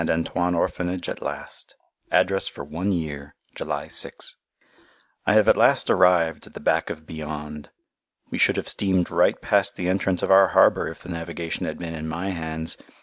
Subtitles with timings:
[0.09, 1.75] Antoine Orphanage at last
[2.09, 4.33] Address for one year July 6_
[5.27, 7.69] I have at last arrived at the back of beyond.
[8.31, 11.77] We should have steamed right past the entrance of our harbour if the navigation had
[11.77, 12.77] been in my hands.